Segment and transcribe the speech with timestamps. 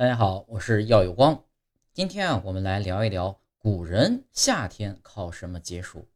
[0.00, 1.44] 大家好，我是耀有光。
[1.92, 6.08] 今天啊，我们来聊一聊古人夏天靠什么解暑。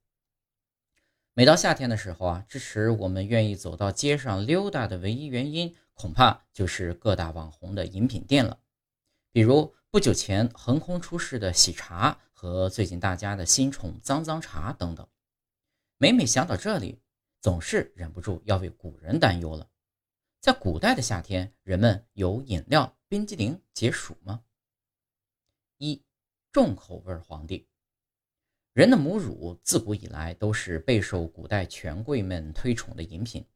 [1.34, 8.58] 每到夏天的时候啊，支持我们愿意走到街上溜达的唯一原因，恐怕就是各大网红的饮品店了。
[9.32, 15.06] 比如不久前横空出世的喜茶和最近大家的新宠脏脏茶等等。
[15.98, 17.02] 每每想到这里，
[17.42, 19.68] 总是忍不住要为古人担忧了。
[20.40, 24.42] 在古代的夏天，人们有饮料冰激凌解暑吗？
[25.78, 26.02] 一
[26.50, 27.68] 重口味皇帝。
[28.72, 33.46] 人的母乳自古以来都是备受古代权贵们推崇的饮品。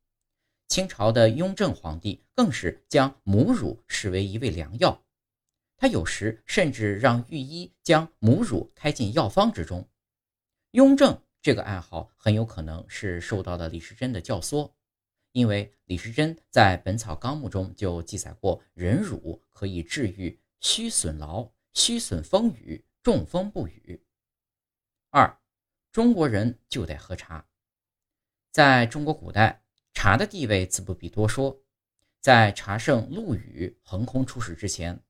[0.68, 5.04] 清朝的雍正皇帝更是将母乳视为一味良药，
[5.76, 9.88] 他有时甚至让御医将母乳开进药方之中。
[10.70, 14.70] 雍正这个爱好很有可能是受到了李时珍的教唆，
[15.32, 24.04] 因为李时珍在《本草纲目》中就记载过，人乳可以治愈虚损劳、虚损风雨、中风不语。
[25.10, 25.38] 二，
[25.92, 27.46] 中国人就得喝茶。
[28.50, 31.62] 在中国古代，茶的地位自不必多说。
[32.20, 35.00] 在茶圣陆羽横空出世之前，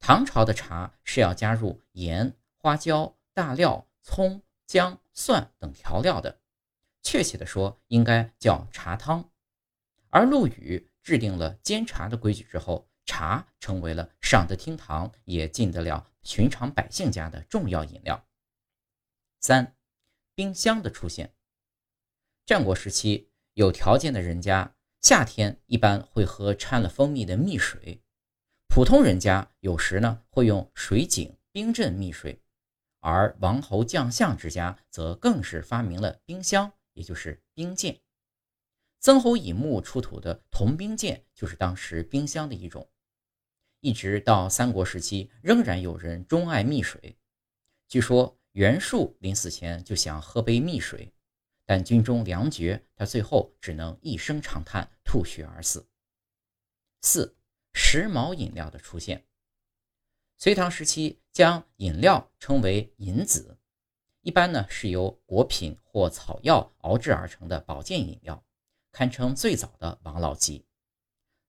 [0.00, 6.40] 唐朝的茶是要加入盐、花椒、大料、葱、姜、蒜等调料的，
[7.02, 9.30] 确切的说，应该叫茶汤。
[10.10, 18.26] 而陆羽制定了煎茶的规矩之后，茶成为了上得厅堂也进得了寻常百姓家的重要饮料。
[19.40, 19.76] 三，
[20.34, 21.34] 冰箱的出现。
[22.44, 28.02] 战国时期，有条件的人家夏天一般会喝掺了蜂蜜的蜜水，
[28.68, 32.42] 普通人家有时呢会用水井冰镇蜜水，
[33.00, 38.00] 而王侯将相之家则更是发明了冰箱，也就是冰鉴。
[39.00, 42.90] 曾侯乙墓出土的铜冰鉴就是当时冰箱的一种，
[43.80, 47.18] 一直到三国时期，仍然有人钟爱蜜水。
[47.88, 48.38] 据说。
[48.56, 51.12] 袁术临死前就想喝杯蜜水，
[51.66, 55.86] 但军中粮绝，他最后只能一声长叹，吐血而死。
[57.02, 57.36] 四、
[57.74, 59.26] 时髦饮料的出现。
[60.38, 63.58] 隋唐时期将饮料称为饮子，
[64.22, 68.42] 一般呢是由果品或草药熬制而成的保健饮料，
[68.96, 70.64] 堪称最早的王老吉。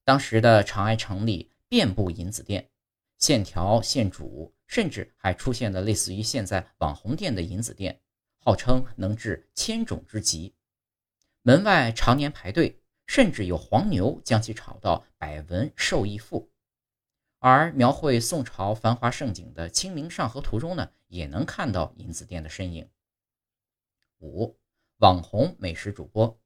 [0.03, 2.69] 当时的长安城里遍布银子店，
[3.18, 4.53] 现调现煮。
[4.68, 8.02] 甚至还出现了类似于现在网红店的银子店，
[8.40, 10.53] 号称能治千种之疾，
[11.41, 16.52] 门外常年排队，甚至有黄牛将其炒到百文受益富。
[17.40, 22.90] 而描绘宋朝繁华盛景的《清明上河图》中呢，也能看到银子店的身影。
[24.19, 24.59] 五
[24.97, 26.38] 网红美食主播，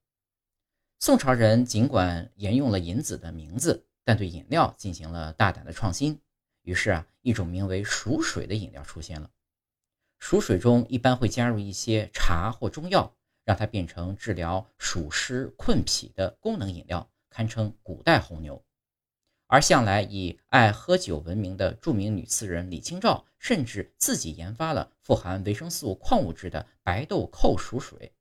[1.04, 6.22] 宋朝人尽管沿用了银子的名字，但对饮料进行了大胆的创新。
[6.62, 9.32] 于是啊，一种名为熟水的饮料出现了。
[10.20, 13.12] 熟水中一般会加入一些茶或中药，
[13.44, 18.64] 让它变成治疗暑湿困脾的功能饮料，堪称古代红牛。
[19.48, 28.14] 而向来以爱喝酒闻名的著名女词人李清照，甚至自己研发了富含维生素、矿物质的白豆蔻熟水，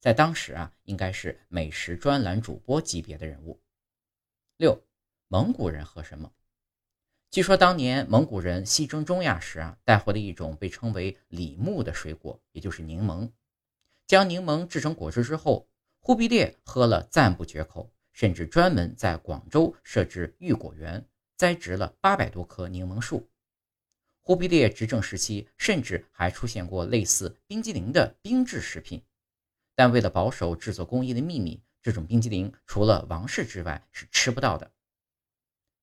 [0.00, 3.60] 在当时啊，应该是美食专栏主播级别的人物。
[4.56, 4.80] 六，
[5.26, 6.32] 蒙古人喝什么？
[7.30, 13.30] 据说当年蒙古人西征中亚时啊，带回了一种被称为李木的水果，也就是柠檬。
[14.06, 15.68] 将柠檬制成果汁之后，
[16.00, 21.04] 忽必烈喝了赞不绝口，甚至专门在广州设置御果园，
[21.36, 23.28] 栽植了八百多棵柠檬树。
[24.22, 29.02] 忽必烈执政时期，甚至还出现过类似冰激凌的冰制食品，
[29.78, 34.72] 但为了保守制作工艺的秘密，这种冰激凌除了王室之外是吃不到的。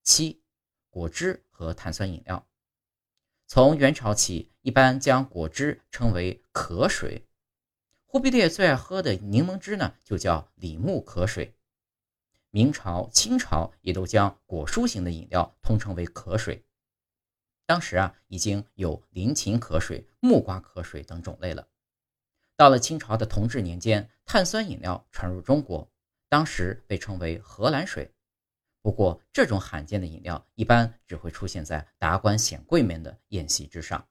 [0.03, 0.44] 七。
[0.89, 2.45] 果汁和碳酸饮料，
[3.47, 7.25] 从元朝起，一般将果汁称为渴水。
[8.06, 11.56] 忽必烈最爱喝的柠檬汁呢，就叫李木渴水。
[12.50, 16.66] 明朝、清朝也都将果蔬型的饮料通称为渴水。
[17.65, 21.65] 当时啊，已经有林檎渴水、木瓜渴水等种类了。
[22.57, 25.92] 到了清朝的同治年间，碳酸饮料传入中国，
[26.30, 28.13] 当时被称为荷兰水。
[28.81, 34.07] 不过，这种罕见的饮料一般只会出现在达官显贵们的宴席之上。